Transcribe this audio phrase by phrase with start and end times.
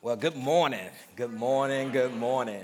[0.00, 0.90] Well, good morning.
[1.16, 1.90] Good morning.
[1.90, 2.62] Good morning.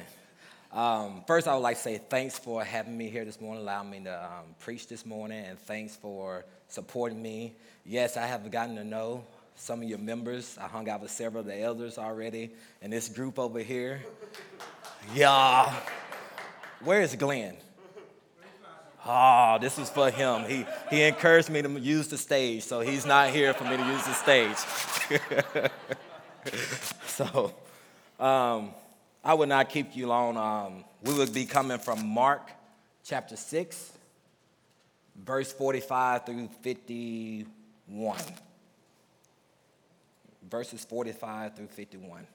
[0.70, 3.90] Um, first, I would like to say thanks for having me here this morning, allowing
[3.90, 7.56] me to um, preach this morning, and thanks for supporting me.
[7.84, 9.24] Yes, I have gotten to know
[9.56, 10.56] some of your members.
[10.60, 14.04] I hung out with several of the elders already, and this group over here.
[15.12, 15.74] Yeah.
[16.84, 17.56] Where is Glenn?
[19.04, 20.44] Oh, this is for him.
[20.44, 23.84] He, he encouraged me to use the stage, so he's not here for me to
[23.86, 25.70] use the stage.
[27.16, 27.54] so,
[28.18, 28.70] um,
[29.22, 30.36] I would not keep you long.
[30.36, 32.50] Um, we would be coming from Mark
[33.04, 33.92] chapter 6,
[35.24, 38.18] verse 45 through 51.
[40.50, 42.26] Verses 45 through 51.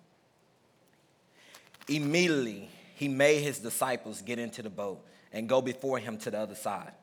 [1.89, 6.39] Immediately, he made his disciples get into the boat and go before him to the
[6.39, 6.93] other side,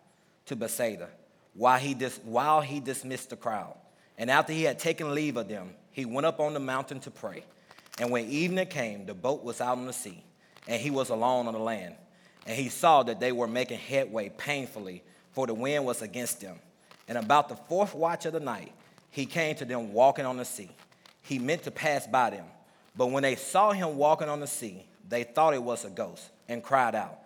[0.46, 1.08] to Bethsaida,
[1.52, 3.74] while he, dis- while he dismissed the crowd.
[4.16, 7.10] And after he had taken leave of them, he went up on the mountain to
[7.10, 7.44] pray.
[7.98, 10.22] And when evening came, the boat was out on the sea,
[10.68, 11.94] and he was alone on the land.
[12.46, 15.02] And he saw that they were making headway painfully,
[15.32, 16.58] for the wind was against them.
[17.08, 18.72] And about the fourth watch of the night,
[19.10, 20.70] he came to them walking on the sea.
[21.22, 22.46] He meant to pass by them.
[22.96, 26.30] But when they saw him walking on the sea, they thought it was a ghost
[26.48, 27.18] and cried out.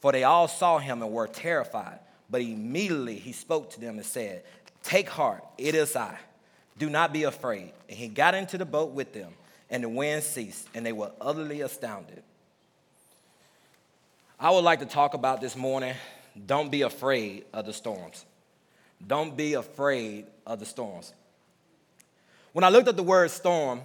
[0.00, 2.00] For they all saw him and were terrified.
[2.28, 4.42] But immediately he spoke to them and said,
[4.82, 6.18] Take heart, it is I.
[6.78, 7.72] Do not be afraid.
[7.88, 9.32] And he got into the boat with them,
[9.70, 12.22] and the wind ceased, and they were utterly astounded.
[14.38, 15.94] I would like to talk about this morning
[16.46, 18.26] don't be afraid of the storms.
[19.04, 21.12] Don't be afraid of the storms.
[22.52, 23.80] When I looked at the word storm,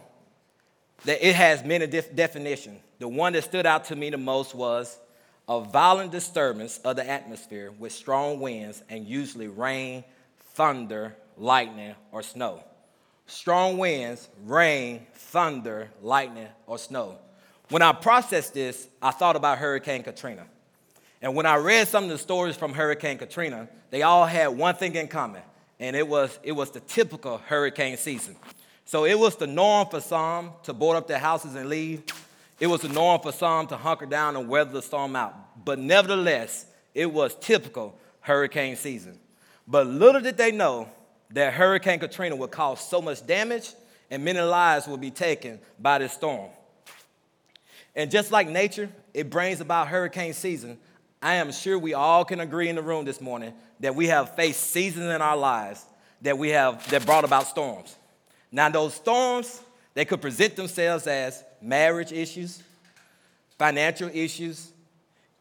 [1.06, 2.80] that it has many def- definitions.
[3.00, 5.00] The one that stood out to me the most was
[5.48, 10.04] a violent disturbance of the atmosphere with strong winds and usually rain,
[10.54, 12.64] thunder, lightning, or snow.
[13.32, 17.18] Strong winds, rain, thunder, lightning, or snow.
[17.70, 20.46] When I processed this, I thought about Hurricane Katrina.
[21.22, 24.76] And when I read some of the stories from Hurricane Katrina, they all had one
[24.76, 25.42] thing in common,
[25.80, 28.36] and it was, it was the typical hurricane season.
[28.84, 32.04] So it was the norm for some to board up their houses and leave.
[32.60, 35.64] It was the norm for some to hunker down and weather the storm out.
[35.64, 39.18] But nevertheless, it was typical hurricane season.
[39.66, 40.90] But little did they know
[41.34, 43.74] that Hurricane Katrina would cause so much damage
[44.10, 46.50] and many lives would be taken by this storm.
[47.96, 50.78] And just like nature, it brings about hurricane season.
[51.22, 54.36] I am sure we all can agree in the room this morning that we have
[54.36, 55.86] faced seasons in our lives
[56.22, 57.96] that we have that brought about storms.
[58.52, 59.62] Now, those storms,
[59.94, 62.62] they could present themselves as marriage issues,
[63.58, 64.72] financial issues,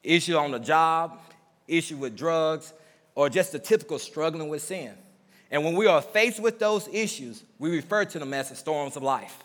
[0.02, 1.20] issue on the job,
[1.68, 2.72] issue with drugs,
[3.14, 4.94] or just the typical struggling with sin.
[5.50, 8.96] And when we are faced with those issues, we refer to them as the storms
[8.96, 9.36] of life.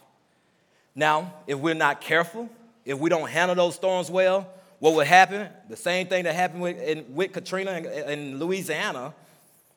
[0.94, 2.50] Now, if we're not careful,
[2.86, 4.48] if we don't handle those storms well,
[4.80, 5.48] what will happen?
[5.68, 9.14] The same thing that happened with, in, with Katrina in, in Louisiana,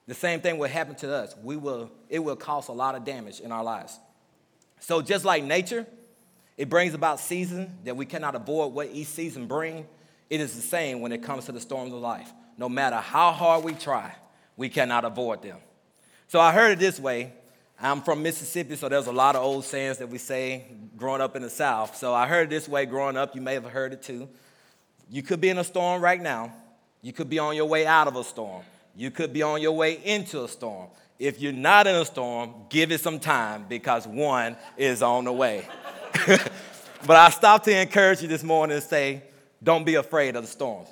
[0.07, 1.35] the same thing will happen to us.
[1.43, 3.99] We will, it will cause a lot of damage in our lives.
[4.81, 5.87] So just like nature,
[6.57, 9.87] it brings about season that we cannot avoid what each season brings.
[10.29, 12.31] It is the same when it comes to the storms of life.
[12.59, 14.15] No matter how hard we try,
[14.57, 15.59] we cannot avoid them.
[16.29, 17.33] So I heard it this way.
[17.81, 20.65] I'm from Mississippi, so there's a lot of old sayings that we say
[20.97, 21.97] growing up in the South.
[21.97, 23.35] So I heard it this way growing up.
[23.35, 24.29] You may have heard it too.
[25.09, 26.53] You could be in a storm right now.
[27.01, 28.63] You could be on your way out of a storm.
[28.95, 30.89] You could be on your way into a storm.
[31.19, 35.33] If you're not in a storm, give it some time because one is on the
[35.33, 35.67] way.
[36.27, 39.23] but I stopped to encourage you this morning and say,
[39.63, 40.89] don't be afraid of the storms.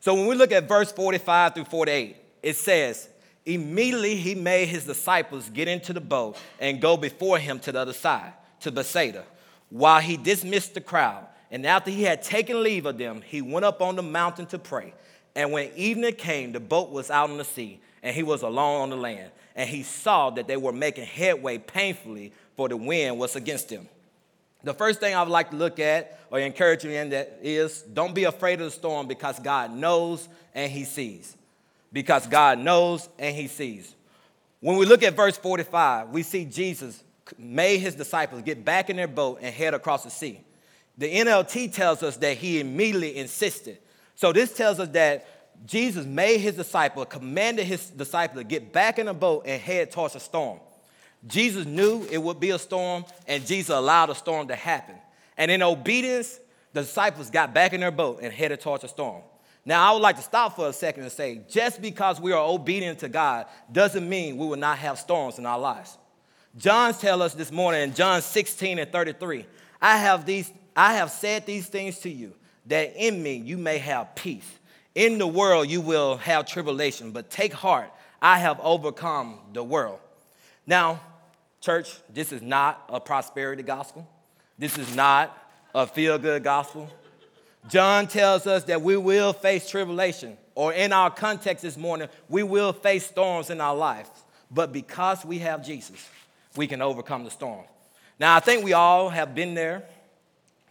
[0.00, 3.08] So when we look at verse 45 through 48, it says,
[3.48, 7.80] Immediately he made his disciples get into the boat and go before him to the
[7.80, 9.24] other side, to Bethsaida,
[9.70, 11.26] while he dismissed the crowd.
[11.50, 14.58] And after he had taken leave of them, he went up on the mountain to
[14.58, 14.92] pray.
[15.34, 18.82] And when evening came, the boat was out on the sea, and he was alone
[18.82, 19.30] on the land.
[19.56, 23.88] And he saw that they were making headway painfully, for the wind was against them.
[24.62, 27.80] The first thing I would like to look at or encourage you in that is
[27.80, 31.37] don't be afraid of the storm because God knows and he sees
[31.92, 33.94] because God knows and he sees.
[34.60, 37.02] When we look at verse 45, we see Jesus
[37.38, 40.40] made his disciples get back in their boat and head across the sea.
[40.96, 43.78] The NLT tells us that he immediately insisted.
[44.14, 45.26] So this tells us that
[45.66, 49.90] Jesus made his disciple, commanded his disciple to get back in the boat and head
[49.90, 50.60] towards a storm.
[51.26, 54.94] Jesus knew it would be a storm, and Jesus allowed a storm to happen.
[55.36, 56.38] And in obedience,
[56.72, 59.22] the disciples got back in their boat and headed towards a storm.
[59.68, 62.42] Now, I would like to stop for a second and say just because we are
[62.42, 65.98] obedient to God doesn't mean we will not have storms in our lives.
[66.56, 69.44] John tells us this morning in John 16 and 33
[69.78, 72.32] I have these I have said these things to you
[72.64, 74.50] that in me you may have peace.
[74.94, 77.92] In the world you will have tribulation, but take heart,
[78.22, 79.98] I have overcome the world.
[80.66, 80.98] Now,
[81.60, 84.08] church, this is not a prosperity gospel.
[84.58, 85.36] This is not
[85.74, 86.88] a feel good gospel.
[87.68, 92.42] John tells us that we will face tribulation, or in our context this morning, we
[92.42, 94.10] will face storms in our lives.
[94.50, 96.08] But because we have Jesus,
[96.56, 97.64] we can overcome the storm.
[98.18, 99.84] Now, I think we all have been there.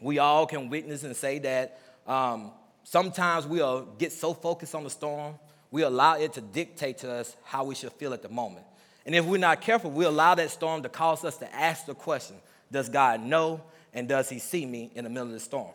[0.02, 2.52] We all can witness and say that um,
[2.84, 5.36] sometimes we'll get so focused on the storm,
[5.72, 8.66] we allow it to dictate to us how we should feel at the moment.
[9.06, 11.96] And if we're not careful, we allow that storm to cause us to ask the
[11.96, 12.36] question
[12.72, 13.62] Does God know
[13.94, 15.72] and does He see me in the middle of the storm?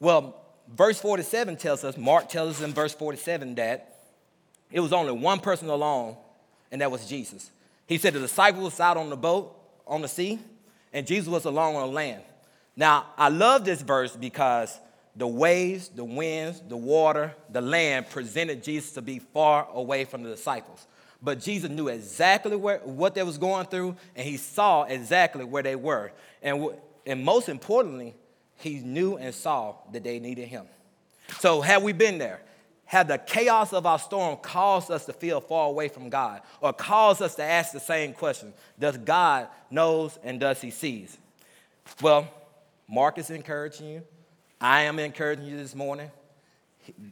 [0.00, 0.40] Well,
[0.74, 3.98] verse 47 tells us, Mark tells us in verse 47 that
[4.70, 6.16] it was only one person alone,
[6.70, 7.50] and that was Jesus.
[7.86, 9.54] He said the disciples was out on the boat
[9.86, 10.38] on the sea,
[10.92, 12.22] and Jesus was alone on the land.
[12.76, 14.78] Now, I love this verse because
[15.16, 20.22] the waves, the winds, the water, the land presented Jesus to be far away from
[20.22, 20.86] the disciples.
[21.20, 25.62] But Jesus knew exactly where, what they was going through, and he saw exactly where
[25.62, 26.12] they were.
[26.42, 26.70] And,
[27.04, 28.14] and most importantly,
[28.58, 30.66] he knew and saw that they needed him.
[31.40, 32.40] So had we been there,
[32.84, 36.72] had the chaos of our storm caused us to feel far away from God, or
[36.72, 41.16] caused us to ask the same question, does God knows and does he sees?
[42.00, 42.26] Well,
[42.88, 44.02] Mark is encouraging you.
[44.60, 46.10] I am encouraging you this morning.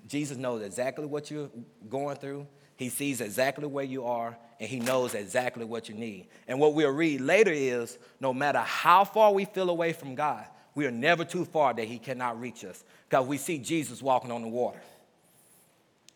[0.08, 1.50] Jesus knows exactly what you're
[1.88, 2.46] going through.
[2.76, 6.28] He sees exactly where you are, and He knows exactly what you need.
[6.48, 10.46] And what we'll read later is no matter how far we feel away from God,
[10.76, 14.30] we are never too far that He cannot reach us because we see Jesus walking
[14.30, 14.80] on the water.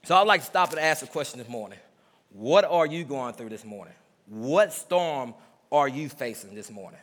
[0.05, 1.79] So I'd like to stop and ask a question this morning
[2.33, 3.95] What are you going through this morning?
[4.29, 5.35] What storm
[5.73, 7.01] are you facing this morning?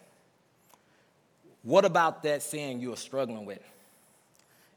[1.63, 3.61] What about that sin you are struggling with?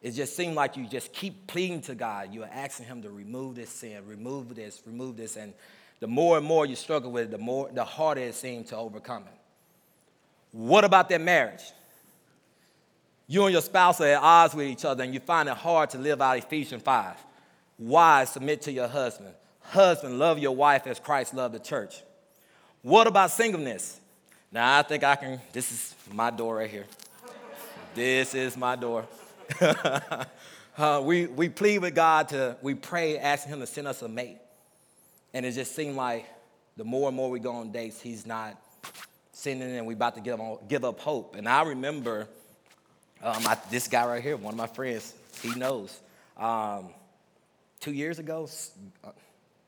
[0.02, 2.32] It just seems like you just keep pleading to God.
[2.32, 5.36] You are asking Him to remove this sin, remove this, remove this.
[5.36, 5.52] And
[6.00, 8.76] the more and more you struggle with it, the, more, the harder it seems to
[8.78, 9.38] overcome it.
[10.52, 11.62] What about that marriage?
[13.30, 15.90] You and your spouse are at odds with each other and you find it hard
[15.90, 17.14] to live out Ephesians 5.
[17.78, 19.32] Wives, submit to your husband.
[19.60, 22.02] Husband, love your wife as Christ loved the church.
[22.82, 24.00] What about singleness?
[24.50, 26.86] Now, I think I can, this is my door right here.
[27.94, 29.06] this is my door.
[29.60, 34.08] uh, we, we plead with God to, we pray, asking Him to send us a
[34.08, 34.38] mate.
[35.32, 36.26] And it just seemed like
[36.76, 38.60] the more and more we go on dates, He's not
[39.30, 41.36] sending and we about to give, on, give up hope.
[41.36, 42.26] And I remember
[43.22, 45.98] um, I, this guy right here, one of my friends, he knows.
[46.36, 46.88] Um,
[47.80, 48.48] two years ago,
[49.04, 49.10] uh,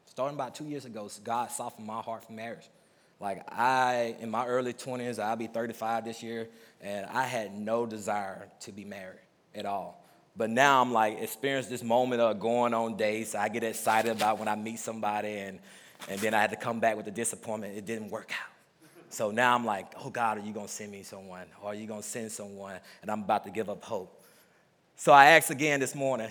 [0.06, 2.68] starting about two years ago, God softened my heart for marriage.
[3.20, 6.48] Like I, in my early 20s, I'll be 35 this year,
[6.80, 9.20] and I had no desire to be married
[9.54, 10.02] at all.
[10.36, 13.34] But now I'm like, experience this moment of going on dates.
[13.34, 15.58] I get excited about when I meet somebody, and,
[16.08, 17.76] and then I had to come back with the disappointment.
[17.76, 18.51] It didn't work out.
[19.12, 21.44] So now I'm like, oh God, are you going to send me someone?
[21.60, 22.76] Or are you going to send someone?
[23.02, 24.22] And I'm about to give up hope.
[24.96, 26.30] So I asked again this morning,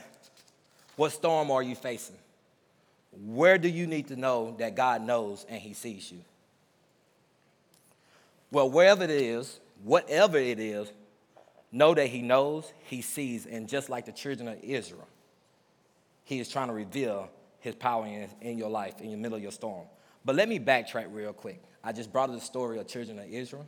[0.95, 2.15] what storm are you facing?
[3.11, 6.21] Where do you need to know that God knows and He sees you?
[8.49, 10.91] Well, wherever it is, whatever it is,
[11.71, 15.07] know that He knows, He sees, and just like the children of Israel,
[16.23, 19.43] He is trying to reveal His power in, in your life, in the middle of
[19.43, 19.85] your storm.
[20.23, 21.61] But let me backtrack real quick.
[21.83, 23.67] I just brought up the story of children of Israel.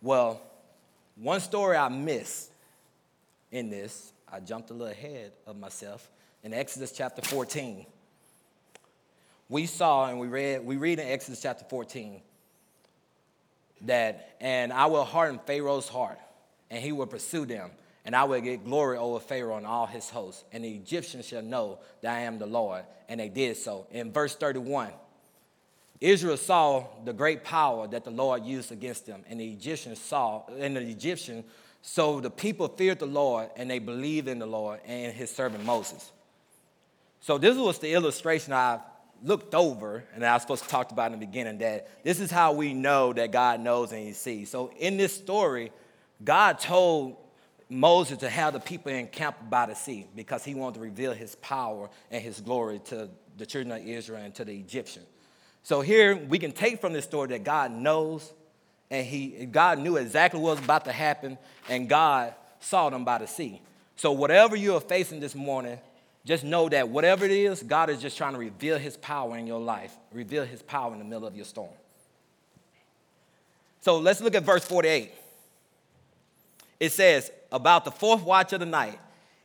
[0.00, 0.40] Well,
[1.16, 2.50] one story I missed
[3.50, 6.10] in this, I jumped a little ahead of myself.
[6.42, 7.86] In Exodus chapter 14,
[9.48, 12.20] we saw and we read, we read in Exodus chapter 14
[13.82, 16.18] that, and I will harden Pharaoh's heart,
[16.70, 17.70] and he will pursue them,
[18.04, 21.42] and I will get glory over Pharaoh and all his hosts, and the Egyptians shall
[21.42, 22.84] know that I am the Lord.
[23.08, 23.86] And they did so.
[23.90, 24.90] In verse 31,
[26.02, 30.42] Israel saw the great power that the Lord used against them, and the Egyptians saw,
[30.58, 31.44] and the Egyptians,
[31.80, 35.64] so the people feared the Lord, and they believed in the Lord and his servant
[35.64, 36.10] Moses.
[37.20, 38.80] So this was the illustration I
[39.22, 42.32] looked over, and I was supposed to talk about in the beginning, that this is
[42.32, 44.50] how we know that God knows and He sees.
[44.50, 45.70] So in this story,
[46.24, 47.16] God told
[47.68, 51.36] Moses to have the people encamp by the sea because he wanted to reveal his
[51.36, 55.06] power and his glory to the children of Israel and to the Egyptians.
[55.62, 58.32] So here we can take from this story that God knows
[58.90, 61.38] and he God knew exactly what was about to happen
[61.68, 63.60] and God saw them by the sea.
[63.96, 65.78] So whatever you are facing this morning,
[66.24, 69.46] just know that whatever it is, God is just trying to reveal his power in
[69.46, 71.70] your life, reveal his power in the middle of your storm.
[73.80, 75.12] So let's look at verse 48.
[76.78, 78.98] it says, About the fourth watch of the night,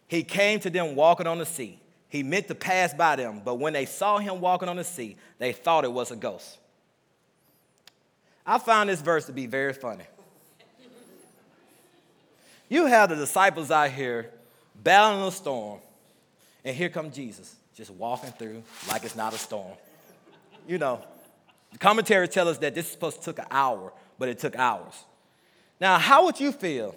[0.08, 1.80] he came to them walking on the sea.
[2.10, 5.18] He meant to pass by them, but when they saw him walking on the sea,
[5.40, 6.58] they thought it was a ghost.
[8.46, 10.06] I found this verse to be very funny.
[12.70, 14.32] You have the disciples out here
[14.84, 15.80] battling a storm,
[16.64, 19.74] and here comes Jesus just walking through like it's not a storm.
[20.68, 21.02] You know,
[21.72, 24.56] the commentary tells us that this is supposed to took an hour, but it took
[24.56, 24.94] hours.
[25.80, 26.96] Now, how would you feel?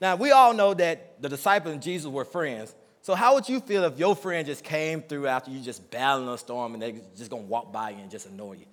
[0.00, 2.74] Now, we all know that the disciples and Jesus were friends.
[3.02, 6.28] So, how would you feel if your friend just came through after you just battling
[6.28, 8.66] a storm and they just gonna walk by you and just annoy you?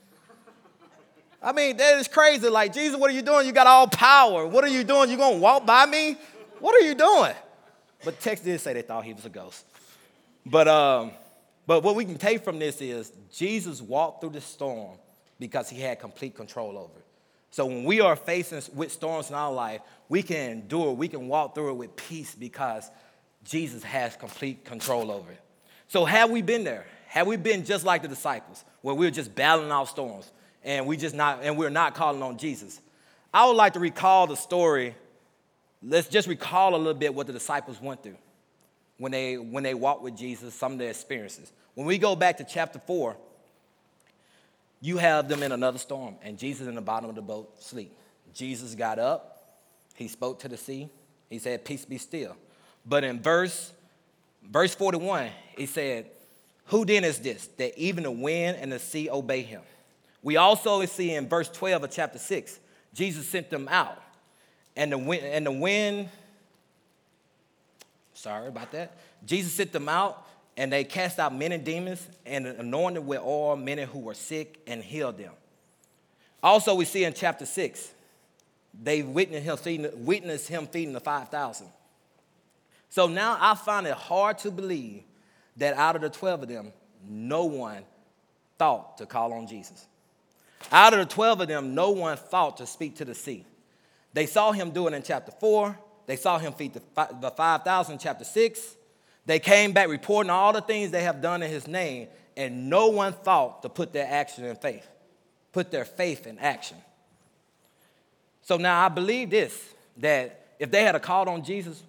[1.41, 2.47] I mean, that is crazy.
[2.47, 3.47] Like, Jesus, what are you doing?
[3.47, 4.45] You got all power.
[4.45, 5.09] What are you doing?
[5.09, 6.15] You gonna walk by me?
[6.59, 7.33] What are you doing?
[8.05, 9.65] But text did say they thought he was a ghost.
[10.45, 11.11] But um,
[11.65, 14.97] but what we can take from this is Jesus walked through the storm
[15.39, 17.05] because he had complete control over it.
[17.51, 21.27] So when we are facing with storms in our life, we can endure, we can
[21.27, 22.89] walk through it with peace because
[23.49, 25.41] Jesus has complete control over it.
[25.87, 26.85] So have we been there?
[27.07, 30.31] Have we been just like the disciples, where we we're just battling our storms
[30.63, 32.79] and we just not and we're not calling on Jesus?
[33.33, 34.95] I would like to recall the story.
[35.81, 38.17] Let's just recall a little bit what the disciples went through
[38.99, 41.51] when they when they walked with Jesus, some of their experiences.
[41.73, 43.17] When we go back to chapter 4,
[44.79, 47.95] you have them in another storm, and Jesus in the bottom of the boat sleep.
[48.31, 49.57] Jesus got up,
[49.95, 50.89] he spoke to the sea,
[51.31, 52.35] he said, Peace be still.
[52.85, 53.71] But in verse,
[54.43, 56.07] verse 41, he said,
[56.65, 59.61] Who then is this that even the wind and the sea obey him?
[60.21, 62.59] We also see in verse 12 of chapter 6,
[62.93, 64.01] Jesus sent them out,
[64.75, 66.09] and the wind, and the wind
[68.19, 68.97] sorry about that.
[69.25, 73.83] Jesus sent them out, and they cast out many demons and anointed with oil many
[73.83, 75.31] who were sick and healed them.
[76.43, 77.91] Also, we see in chapter 6,
[78.81, 81.67] they witnessed him feeding, witnessed him feeding the 5,000.
[82.89, 85.03] So now I find it hard to believe
[85.57, 86.73] that out of the 12 of them,
[87.07, 87.83] no one
[88.57, 89.87] thought to call on Jesus.
[90.71, 93.45] Out of the 12 of them, no one thought to speak to the sea.
[94.13, 95.77] They saw him do it in chapter 4.
[96.07, 98.75] They saw him feed the 5,000 in chapter 6.
[99.25, 102.87] They came back reporting all the things they have done in his name, and no
[102.87, 104.87] one thought to put their action in faith,
[105.51, 106.77] put their faith in action.
[108.41, 111.83] So now I believe this that if they had called on Jesus,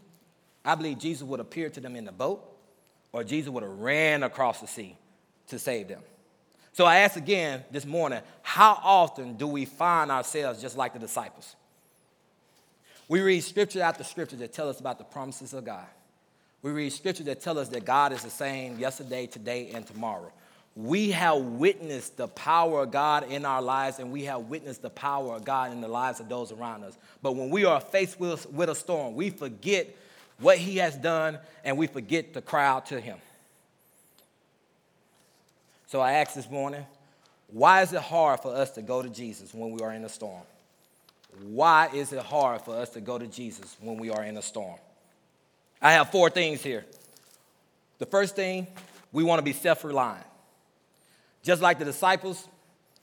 [0.64, 2.44] I believe Jesus would appear to them in the boat,
[3.12, 4.96] or Jesus would have ran across the sea
[5.48, 6.00] to save them.
[6.72, 10.98] So I ask again this morning, how often do we find ourselves just like the
[10.98, 11.56] disciples?
[13.08, 15.86] We read scripture after scripture that tell us about the promises of God.
[16.62, 20.30] We read scripture that tell us that God is the same yesterday, today, and tomorrow.
[20.76, 24.90] We have witnessed the power of God in our lives, and we have witnessed the
[24.90, 26.96] power of God in the lives of those around us.
[27.20, 29.88] But when we are faced with, with a storm, we forget
[30.40, 33.18] what He has done and we forget to cry out to Him.
[35.86, 36.86] So I ask this morning,
[37.48, 40.08] why is it hard for us to go to Jesus when we are in a
[40.08, 40.42] storm?
[41.42, 44.42] Why is it hard for us to go to Jesus when we are in a
[44.42, 44.78] storm?
[45.82, 46.84] I have four things here.
[47.98, 48.66] The first thing,
[49.12, 50.26] we want to be self reliant.
[51.42, 52.46] Just like the disciples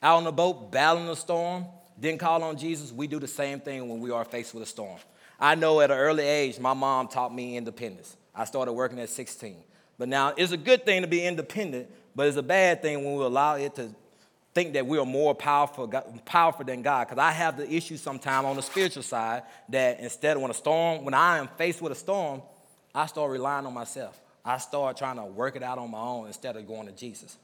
[0.02, 1.66] out on the boat battling a storm,
[2.00, 4.68] didn't call on Jesus, we do the same thing when we are faced with a
[4.68, 4.98] storm.
[5.40, 8.16] I know at an early age, my mom taught me independence.
[8.34, 9.56] I started working at 16.
[9.98, 13.16] But now it's a good thing to be independent, but it's a bad thing when
[13.16, 13.90] we allow it to
[14.54, 15.88] think that we are more powerful,
[16.26, 17.08] powerful than God.
[17.08, 20.56] Because I have the issue sometimes on the spiritual side that instead of when a
[20.56, 22.42] storm, when I am faced with a storm,
[22.94, 24.20] I start relying on myself.
[24.44, 27.38] I start trying to work it out on my own instead of going to Jesus.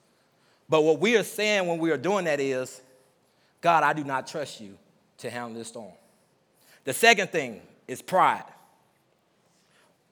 [0.69, 2.81] But what we are saying when we are doing that is,
[3.61, 4.77] God, I do not trust you
[5.19, 5.91] to handle this storm.
[6.83, 8.45] The second thing is pride.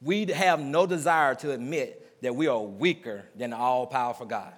[0.02, 4.54] We have no desire to admit that we are weaker than the all powerful God.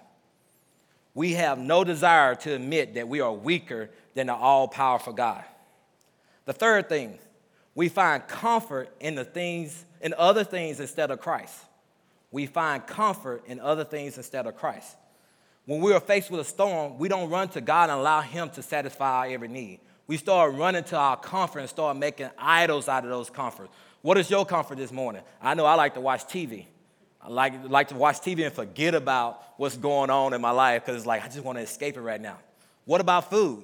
[1.13, 5.43] We have no desire to admit that we are weaker than the all powerful God.
[6.45, 7.19] The third thing,
[7.75, 11.55] we find comfort in the things in other things instead of Christ.
[12.29, 14.97] We find comfort in other things instead of Christ.
[15.65, 18.49] When we are faced with a storm, we don't run to God and allow Him
[18.51, 19.79] to satisfy our every need.
[20.07, 23.71] We start running to our comfort and start making idols out of those comforts.
[24.01, 25.21] What is your comfort this morning?
[25.41, 26.65] I know I like to watch TV.
[27.21, 30.85] I like, like to watch TV and forget about what's going on in my life
[30.85, 32.37] because it's like I just want to escape it right now.
[32.83, 33.63] What about food?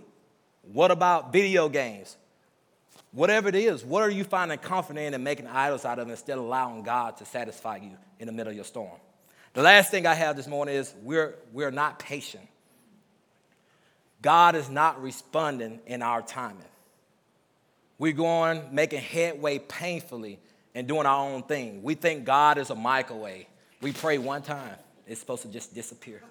[0.72, 2.16] What about video games?
[3.12, 6.38] Whatever it is, what are you finding comfort in and making idols out of instead
[6.38, 8.98] of allowing God to satisfy you in the middle of your storm?
[9.54, 12.48] The last thing I have this morning is we're, we're not patient.
[14.22, 16.64] God is not responding in our timing.
[17.98, 20.40] We're going, making headway painfully
[20.76, 21.84] and doing our own thing.
[21.84, 23.46] We think God is a microwave.
[23.82, 24.76] We pray one time,
[25.08, 26.22] it's supposed to just disappear.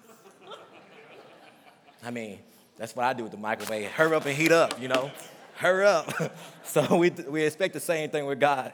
[2.03, 2.39] I mean,
[2.77, 3.91] that's what I do with the microwave.
[3.91, 5.11] Hurry up and heat up, you know?
[5.55, 6.11] Hurry up.
[6.63, 8.73] so we, we expect the same thing with God.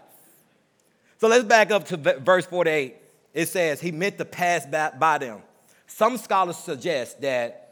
[1.18, 2.96] So let's back up to verse 48.
[3.34, 5.42] It says, He meant to pass by them.
[5.88, 7.65] Some scholars suggest that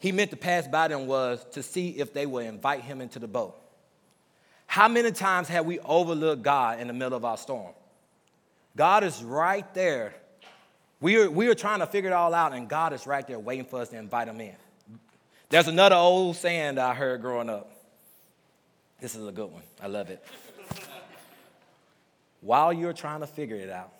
[0.00, 3.18] he meant to pass by them was to see if they would invite him into
[3.18, 3.54] the boat.
[4.66, 7.72] How many times have we overlooked God in the middle of our storm?
[8.76, 10.14] God is right there.
[11.00, 13.38] We are, we are trying to figure it all out, and God is right there
[13.38, 14.54] waiting for us to invite him in.
[15.50, 17.70] There's another old saying that I heard growing up.
[19.00, 19.62] This is a good one.
[19.82, 20.24] I love it.
[22.40, 23.92] While you're trying to figure it out,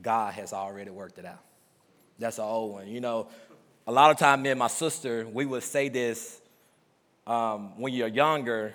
[0.00, 1.40] God has already worked it out.
[2.18, 2.88] That's an old one.
[2.88, 3.28] You know,
[3.86, 6.40] a lot of time, me and my sister, we would say this
[7.26, 8.74] um, when you're younger.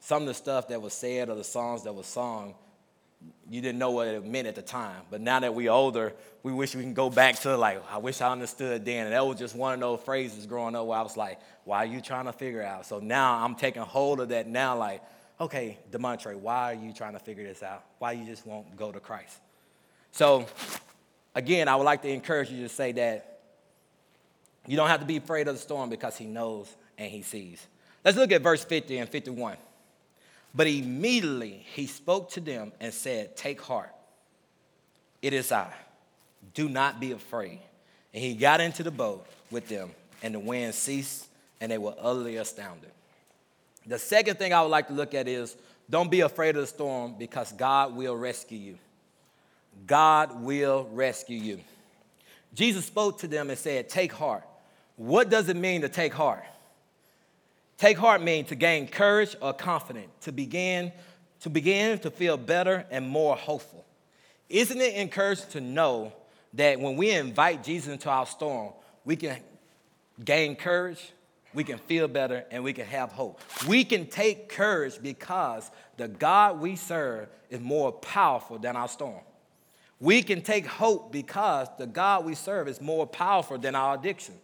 [0.00, 2.54] Some of the stuff that was said or the songs that was sung,
[3.50, 5.02] you didn't know what it meant at the time.
[5.10, 8.20] But now that we're older, we wish we can go back to like, I wish
[8.20, 9.06] I understood then.
[9.06, 11.78] And that was just one of those phrases growing up where I was like, why
[11.78, 12.86] are you trying to figure out?
[12.86, 15.02] So now I'm taking hold of that now, like,
[15.40, 17.84] okay, DeMontrey, why are you trying to figure this out?
[17.98, 19.38] Why you just won't go to Christ?
[20.12, 20.46] So
[21.34, 23.35] again, I would like to encourage you to say that
[24.66, 27.64] you don't have to be afraid of the storm because he knows and he sees.
[28.04, 29.56] Let's look at verse 50 and 51.
[30.54, 33.92] But immediately he spoke to them and said, Take heart,
[35.20, 35.72] it is I.
[36.54, 37.60] Do not be afraid.
[38.14, 39.90] And he got into the boat with them,
[40.22, 41.26] and the wind ceased,
[41.60, 42.90] and they were utterly astounded.
[43.86, 45.56] The second thing I would like to look at is
[45.88, 48.78] don't be afraid of the storm because God will rescue you.
[49.86, 51.60] God will rescue you.
[52.54, 54.44] Jesus spoke to them and said, Take heart.
[54.96, 56.44] What does it mean to take heart?
[57.78, 60.92] Take heart means to gain courage or confidence, to begin,
[61.40, 63.84] to begin to feel better and more hopeful.
[64.48, 66.12] Isn't it encouraging to know
[66.54, 68.72] that when we invite Jesus into our storm,
[69.04, 69.38] we can
[70.24, 71.12] gain courage,
[71.52, 73.40] we can feel better, and we can have hope.
[73.68, 79.20] We can take courage because the God we serve is more powerful than our storm.
[80.00, 84.34] We can take hope because the God we serve is more powerful than our addiction.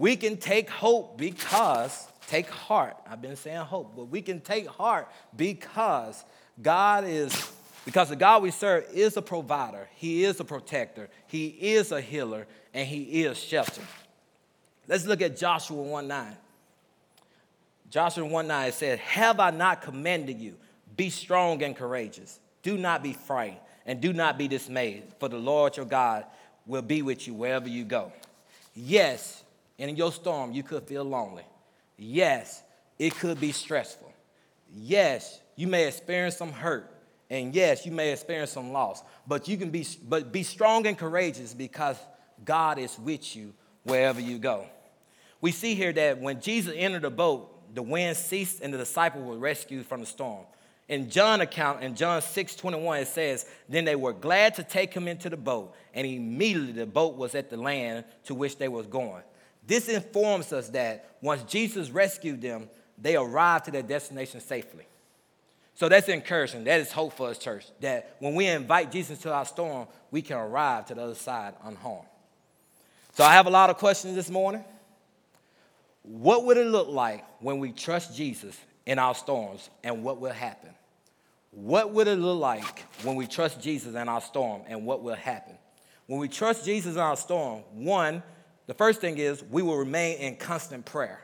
[0.00, 2.96] We can take hope because, take heart.
[3.06, 6.24] I've been saying hope, but we can take heart because
[6.62, 7.52] God is,
[7.84, 12.00] because the God we serve is a provider, He is a protector, He is a
[12.00, 13.82] healer, and He is shelter.
[14.88, 16.36] Let's look at Joshua 1 9.
[17.90, 20.56] Joshua 1 9 said, Have I not commanded you?
[20.96, 22.40] Be strong and courageous.
[22.62, 26.24] Do not be frightened and do not be dismayed, for the Lord your God
[26.64, 28.14] will be with you wherever you go.
[28.74, 29.44] Yes,
[29.88, 31.44] in your storm, you could feel lonely.
[31.96, 32.62] Yes,
[32.98, 34.12] it could be stressful.
[34.72, 36.90] Yes, you may experience some hurt.
[37.30, 39.02] And yes, you may experience some loss.
[39.26, 41.96] But you can be but be strong and courageous because
[42.44, 44.66] God is with you wherever you go.
[45.40, 49.24] We see here that when Jesus entered the boat, the wind ceased and the disciples
[49.24, 50.44] were rescued from the storm.
[50.88, 54.92] In John account, in John 6 21, it says, Then they were glad to take
[54.92, 58.66] him into the boat, and immediately the boat was at the land to which they
[58.66, 59.22] was going.
[59.66, 62.68] This informs us that once Jesus rescued them,
[62.98, 64.84] they arrived to their destination safely.
[65.74, 66.64] So that's encouraging.
[66.64, 70.22] That is hope for us, church, that when we invite Jesus to our storm, we
[70.22, 72.08] can arrive to the other side unharmed.
[73.14, 74.64] So I have a lot of questions this morning.
[76.02, 80.32] What would it look like when we trust Jesus in our storms, and what will
[80.32, 80.70] happen?
[81.52, 85.14] What would it look like when we trust Jesus in our storm and what will
[85.14, 85.54] happen?
[86.06, 88.22] When we trust Jesus in our storm, one,
[88.70, 91.20] the first thing is we will remain in constant prayer.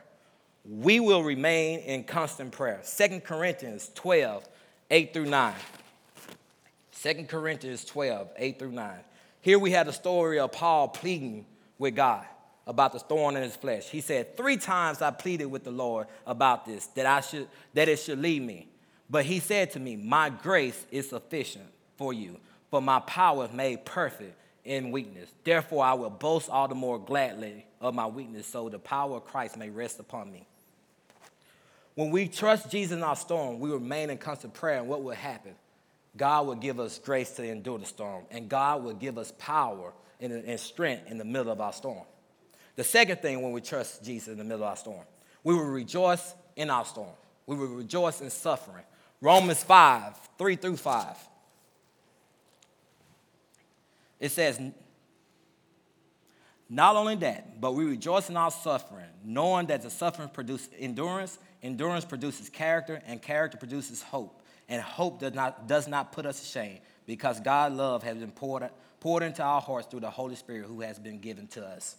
[0.69, 2.81] We will remain in constant prayer.
[2.83, 4.49] Second Corinthians 12,
[4.91, 5.55] 8 through 9.
[7.01, 8.95] 2 Corinthians 12, 8 through 9.
[9.43, 11.47] Here we have the story of Paul pleading
[11.79, 12.27] with God
[12.67, 13.89] about the thorn in his flesh.
[13.91, 17.89] He said, Three times I pleaded with the Lord about this, that I should that
[17.89, 18.67] it should leave me.
[19.09, 22.41] But he said to me, My grace is sufficient for you,
[22.73, 24.35] for my power is made perfect
[24.67, 25.31] in weakness.
[25.45, 29.25] Therefore, I will boast all the more gladly of my weakness, so the power of
[29.25, 30.47] Christ may rest upon me.
[31.95, 35.13] When we trust Jesus in our storm, we remain in constant prayer, and what will
[35.13, 35.55] happen?
[36.17, 39.93] God will give us grace to endure the storm, and God will give us power
[40.21, 42.05] and strength in the middle of our storm.
[42.75, 45.05] The second thing when we trust Jesus in the middle of our storm,
[45.45, 47.15] we will rejoice in our storm.
[47.47, 48.85] We will rejoice in suffering.
[49.21, 51.17] Romans 5, 3 through 5.
[54.21, 54.61] It says,
[56.69, 61.39] Not only that, but we rejoice in our suffering, knowing that the suffering produces endurance,
[61.67, 64.41] Endurance produces character, and character produces hope.
[64.69, 68.31] And hope does not, does not put us to shame because God's love has been
[68.31, 68.69] poured,
[69.01, 71.97] poured into our hearts through the Holy Spirit who has been given to us.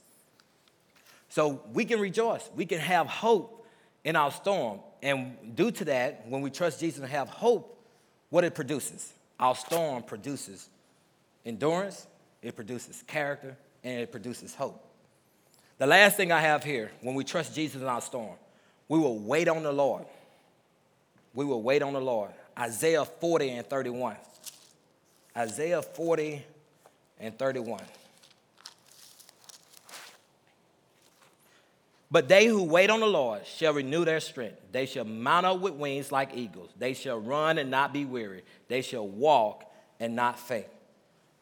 [1.27, 2.49] So we can rejoice.
[2.55, 3.65] We can have hope
[4.05, 4.79] in our storm.
[5.03, 7.85] And due to that, when we trust Jesus and have hope,
[8.29, 9.13] what it produces?
[9.39, 10.69] Our storm produces
[11.47, 12.05] endurance,
[12.41, 14.83] it produces character, and it produces hope.
[15.77, 18.35] The last thing I have here, when we trust Jesus in our storm,
[18.87, 20.05] we will wait on the Lord.
[21.33, 22.31] We will wait on the Lord.
[22.57, 24.15] Isaiah 40 and 31.
[25.35, 26.43] Isaiah 40
[27.19, 27.81] and 31.
[32.09, 34.59] But they who wait on the Lord shall renew their strength.
[34.71, 36.71] They shall mount up with wings like eagles.
[36.77, 38.43] They shall run and not be weary.
[38.69, 39.65] They shall walk
[39.99, 40.67] and not faint.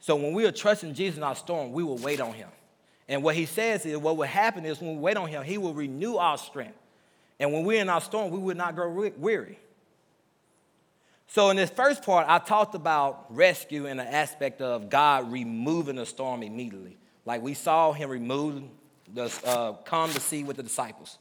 [0.05, 2.49] So when we are trusting Jesus in our storm, we will wait on him.
[3.07, 5.57] And what he says is what will happen is when we wait on him, he
[5.57, 6.77] will renew our strength.
[7.39, 9.57] And when we're in our storm, we will not grow weary.
[11.25, 15.95] So in this first part, I talked about rescue in the aspect of God removing
[15.95, 16.97] the storm immediately.
[17.25, 18.61] Like we saw him remove
[19.11, 21.17] the, uh, calm the sea with the disciples.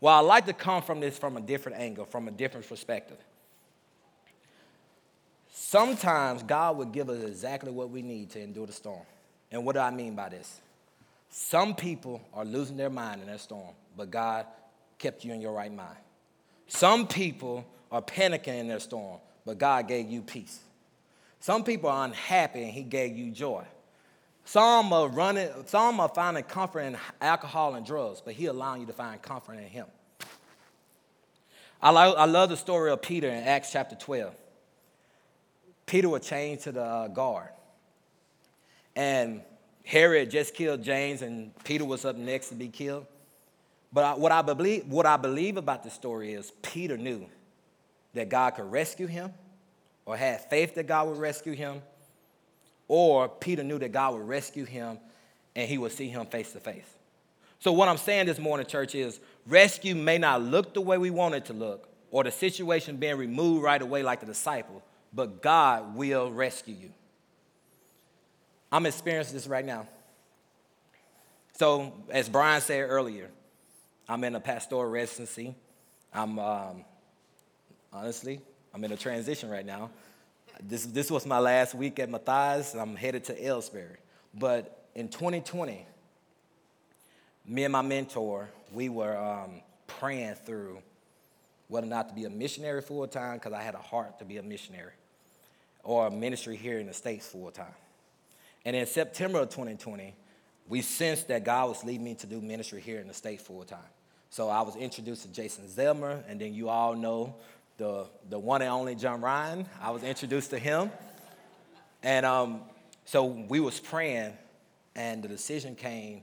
[0.00, 3.18] Well, I like to come from this from a different angle, from a different perspective.
[5.52, 9.02] Sometimes God will give us exactly what we need to endure the storm.
[9.50, 10.60] And what do I mean by this?
[11.30, 14.46] Some people are losing their mind in that storm, but God
[14.98, 15.96] kept you in your right mind.
[16.68, 20.60] Some people are panicking in their storm, but God gave you peace.
[21.40, 23.64] Some people are unhappy and He gave you joy.
[24.44, 28.86] Some are running, some are finding comfort in alcohol and drugs, but He allowing you
[28.86, 29.86] to find comfort in Him.
[31.80, 34.34] I, love, I love the story of Peter in Acts chapter 12.
[35.88, 37.48] Peter was chained to the uh, guard.
[38.94, 39.40] And
[39.84, 43.06] Herod just killed James, and Peter was up next to be killed.
[43.90, 47.26] But what, I believe, what I believe about the story is Peter knew
[48.12, 49.32] that God could rescue him,
[50.04, 51.80] or had faith that God would rescue him,
[52.86, 54.98] or Peter knew that God would rescue him
[55.56, 56.88] and he would see him face to face.
[57.60, 61.10] So, what I'm saying this morning, church, is rescue may not look the way we
[61.10, 65.42] want it to look, or the situation being removed right away like the disciple, but
[65.42, 66.90] God will rescue you.
[68.70, 69.86] I'm experiencing this right now.
[71.58, 73.30] So, as Brian said earlier,
[74.08, 75.54] I'm in a pastoral residency.
[76.12, 76.84] I'm, um,
[77.92, 78.40] honestly,
[78.72, 79.90] I'm in a transition right now.
[80.62, 83.96] This, this was my last week at Matthias, I'm headed to Elsberry.
[84.34, 85.86] But in 2020,
[87.46, 90.82] me and my mentor, we were um, praying through
[91.68, 94.24] whether or not to be a missionary full time, because I had a heart to
[94.24, 94.92] be a missionary,
[95.84, 97.66] or ministry here in the States full time.
[98.64, 100.14] And in September of 2020,
[100.68, 103.64] we sensed that God was leading me to do ministry here in the States full
[103.64, 103.78] time.
[104.30, 107.34] So I was introduced to Jason Zelmer, and then you all know
[107.78, 109.66] the, the one and only John Ryan.
[109.80, 110.90] I was introduced to him.
[112.02, 112.60] And um,
[113.06, 114.34] so we was praying,
[114.94, 116.22] and the decision came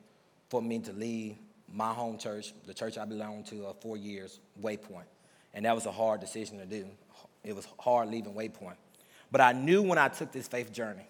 [0.49, 1.35] for me to leave
[1.73, 5.05] my home church, the church I belonged to uh, four years, Waypoint.
[5.53, 6.85] And that was a hard decision to do.
[7.43, 8.75] It was hard leaving Waypoint.
[9.31, 11.07] But I knew when I took this faith journey,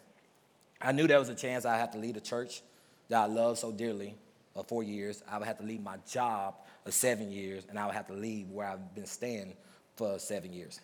[0.81, 2.61] I knew there was a chance I'd have to leave a church
[3.09, 4.15] that I love so dearly
[4.55, 5.23] of four years.
[5.29, 8.13] I would have to leave my job of seven years, and I would have to
[8.13, 9.53] leave where I've been staying
[9.95, 10.79] for seven years.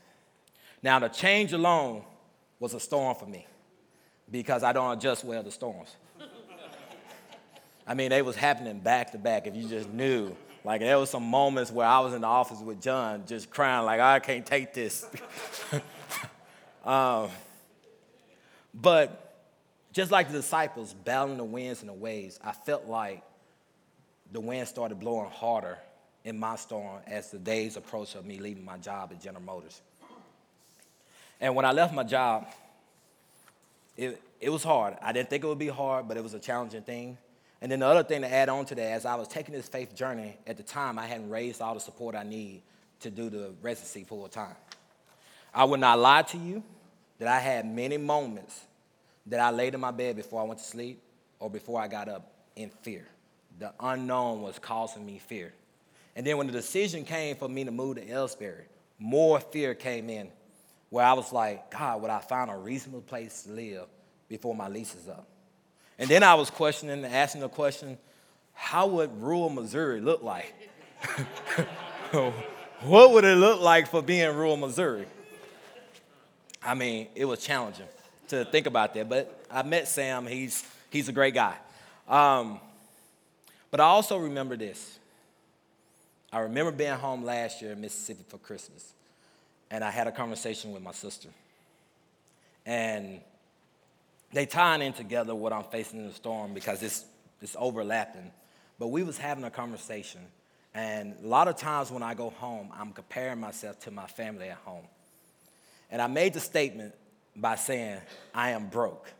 [0.83, 2.03] Now, the change alone
[2.59, 3.45] was a storm for me
[4.29, 5.95] because I don't adjust well to storms.
[7.87, 9.47] I mean, they was happening back to back.
[9.47, 12.59] If you just knew, like there was some moments where I was in the office
[12.59, 15.05] with John, just crying like I can't take this.
[16.85, 17.29] um,
[18.73, 19.31] but
[19.93, 23.23] just like the disciples battling the winds and the waves, I felt like
[24.31, 25.77] the wind started blowing harder
[26.23, 29.81] in my storm as the days approached of me leaving my job at General Motors.
[31.39, 32.47] And when I left my job,
[33.97, 34.95] it, it was hard.
[35.01, 37.17] I didn't think it would be hard, but it was a challenging thing.
[37.61, 39.67] And then the other thing to add on to that, as I was taking this
[39.67, 42.61] faith journey, at the time I hadn't raised all the support I need
[43.01, 44.55] to do the residency full time.
[45.53, 46.63] I would not lie to you
[47.19, 48.59] that I had many moments
[49.27, 51.01] that I laid in my bed before I went to sleep
[51.39, 53.05] or before I got up in fear.
[53.59, 55.53] The unknown was causing me fear.
[56.15, 58.65] And then when the decision came for me to move to Elsberry,
[58.97, 60.29] more fear came in
[60.89, 63.85] where I was like, God, would I find a reasonable place to live
[64.27, 65.27] before my lease is up?
[65.97, 67.97] And then I was questioning, asking the question,
[68.53, 70.53] how would rural Missouri look like?
[72.81, 75.05] what would it look like for being rural Missouri?
[76.71, 77.85] I mean, it was challenging
[78.29, 80.25] to think about that, but I met Sam.
[80.25, 81.57] He's, he's a great guy.
[82.07, 82.61] Um,
[83.71, 84.97] but I also remember this
[86.31, 88.93] I remember being home last year in Mississippi for Christmas,
[89.69, 91.27] and I had a conversation with my sister.
[92.65, 93.19] And
[94.31, 97.03] they tying in together what I'm facing in the storm because it's,
[97.41, 98.31] it's overlapping.
[98.79, 100.21] But we was having a conversation,
[100.73, 104.47] and a lot of times when I go home, I'm comparing myself to my family
[104.47, 104.85] at home.
[105.91, 106.95] And I made the statement
[107.35, 107.99] by saying,
[108.33, 109.11] I am broke.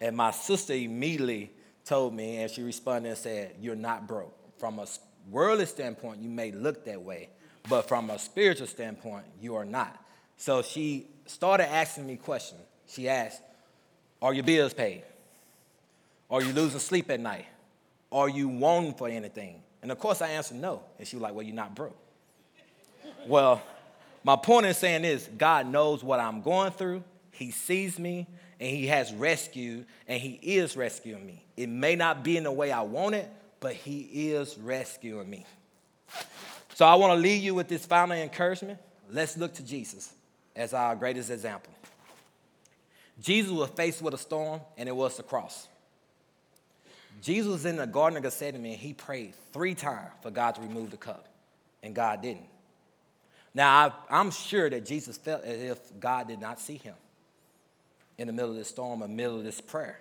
[0.00, 1.50] And my sister immediately
[1.84, 4.34] told me, and she responded and said, You're not broke.
[4.58, 4.86] From a
[5.30, 7.28] worldly standpoint, you may look that way,
[7.68, 9.96] but from a spiritual standpoint, you are not.
[10.36, 12.60] So she started asking me questions.
[12.88, 13.42] She asked,
[14.20, 15.02] Are your bills paid?
[16.30, 17.46] Are you losing sleep at night?
[18.10, 19.62] Are you wanting for anything?
[19.82, 20.82] And of course, I answered no.
[20.98, 21.96] And she was like, Well, you're not broke.
[23.26, 23.62] well,
[24.24, 28.26] my point in saying is God knows what I'm going through, He sees me,
[28.60, 31.44] and He has rescued, and He is rescuing me.
[31.56, 33.28] It may not be in the way I want it,
[33.60, 35.46] but He is rescuing me.
[36.74, 38.78] So I want to leave you with this final encouragement.
[39.10, 40.12] Let's look to Jesus
[40.56, 41.72] as our greatest example.
[43.20, 45.68] Jesus was faced with a storm, and it was the cross.
[47.20, 50.62] Jesus was in the Garden of Gethsemane, and he prayed three times for God to
[50.62, 51.28] remove the cup,
[51.82, 52.46] and God didn't.
[53.54, 56.94] Now, I, am sure that Jesus felt as if God did not see him
[58.18, 59.98] in the middle of this storm, in the middle of this prayer.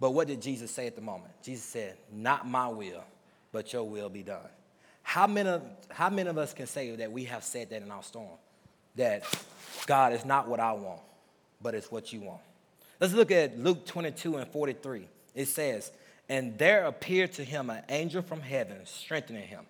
[0.00, 1.32] But what did Jesus say at the moment?
[1.42, 3.04] Jesus said, Not my will,
[3.52, 4.48] but your will be done.
[5.02, 7.90] How many, of, how many of us can say that we have said that in
[7.90, 8.38] our storm?
[8.96, 9.24] That
[9.86, 11.00] God is not what I want,
[11.62, 12.40] but it's what you want.
[13.00, 15.08] Let's look at Luke 22 and 43.
[15.34, 15.90] It says,
[16.28, 19.66] And there appeared to him an angel from heaven, strengthening him.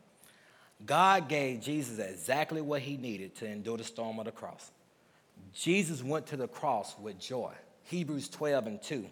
[0.86, 4.70] God gave Jesus exactly what he needed to endure the storm of the cross.
[5.54, 7.52] Jesus went to the cross with joy.
[7.84, 9.06] Hebrews 12 and 2.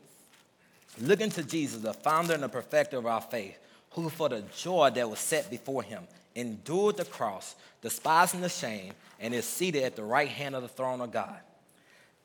[1.01, 3.59] Looking to Jesus, the founder and the perfecter of our faith,
[3.91, 8.93] who for the joy that was set before him endured the cross, despising the shame,
[9.21, 11.39] and is seated at the right hand of the throne of God.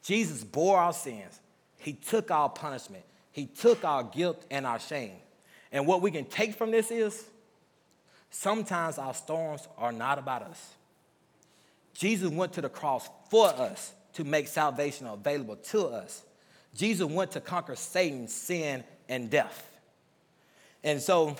[0.03, 1.39] Jesus bore our sins.
[1.77, 3.03] He took our punishment.
[3.31, 5.17] He took our guilt and our shame.
[5.71, 7.25] And what we can take from this is
[8.29, 10.73] sometimes our storms are not about us.
[11.93, 16.23] Jesus went to the cross for us to make salvation available to us.
[16.75, 19.69] Jesus went to conquer Satan, sin, and death.
[20.83, 21.35] And so,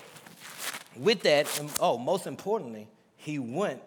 [0.96, 1.48] with that,
[1.80, 3.82] oh, most importantly, he went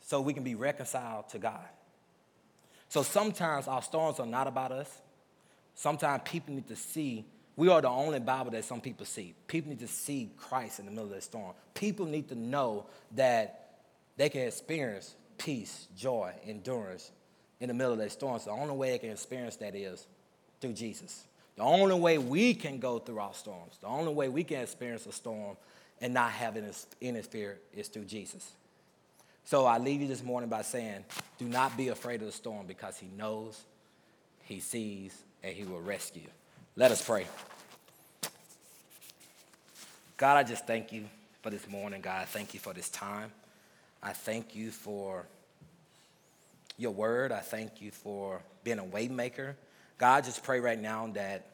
[0.00, 1.64] so we can be reconciled to God.
[2.88, 5.00] So sometimes our storms are not about us.
[5.74, 7.24] Sometimes people need to see
[7.62, 9.36] we are the only Bible that some people see.
[9.46, 11.52] People need to see Christ in the middle of the storm.
[11.74, 13.76] People need to know that
[14.16, 17.12] they can experience peace, joy, endurance
[17.60, 18.46] in the middle of their storms.
[18.46, 20.08] The only way they can experience that is
[20.60, 21.22] through Jesus.
[21.54, 25.06] The only way we can go through our storms, the only way we can experience
[25.06, 25.56] a storm
[26.00, 28.50] and not have it any fear is through Jesus.
[29.44, 31.04] So I leave you this morning by saying,
[31.38, 33.56] do not be afraid of the storm because he knows,
[34.46, 36.26] he sees, and he will rescue.
[36.74, 37.26] Let us pray.
[40.22, 41.06] God, I just thank you
[41.40, 42.20] for this morning, God.
[42.20, 43.32] I thank you for this time.
[44.00, 45.26] I thank you for
[46.78, 47.32] your word.
[47.32, 49.56] I thank you for being a waymaker.
[49.98, 51.48] God, I just pray right now that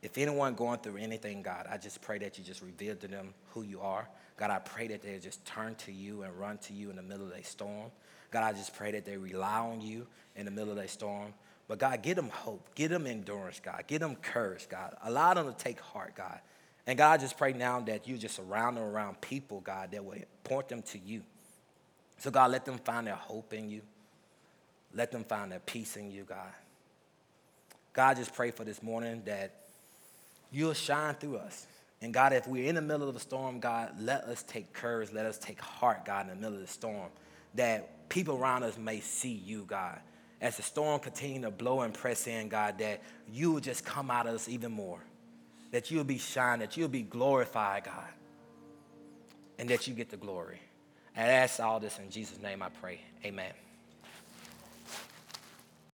[0.00, 3.34] if anyone going through anything, God, I just pray that you just reveal to them
[3.50, 4.08] who you are.
[4.36, 7.02] God, I pray that they just turn to you and run to you in the
[7.02, 7.90] middle of a storm.
[8.30, 11.34] God, I just pray that they rely on you in the middle of a storm.
[11.66, 12.68] But God, give them hope.
[12.76, 13.82] Give them endurance, God.
[13.88, 14.94] Give them courage, God.
[15.02, 16.38] Allow them to take heart, God.
[16.88, 20.02] And God, I just pray now that you just surround them around people, God, that
[20.02, 21.22] will point them to you.
[22.16, 23.82] So, God, let them find their hope in you.
[24.94, 26.50] Let them find their peace in you, God.
[27.92, 29.54] God, I just pray for this morning that
[30.50, 31.66] you'll shine through us.
[32.00, 35.12] And God, if we're in the middle of a storm, God, let us take courage.
[35.12, 37.10] Let us take heart, God, in the middle of the storm.
[37.54, 40.00] That people around us may see you, God
[40.40, 44.08] as the storm continue to blow and press in, God, that you will just come
[44.08, 45.00] out of us even more.
[45.70, 48.08] That you'll be shined, that you'll be glorified, God.
[49.58, 50.60] And that you get the glory.
[51.14, 53.00] And I ask all this in Jesus' name I pray.
[53.24, 53.52] Amen.